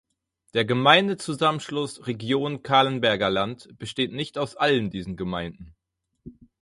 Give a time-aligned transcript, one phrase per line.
[0.55, 5.75] Der Gemeindezusammenschluss "Region Calenberger Land" besteht nicht aus allen diesen Gemeinden.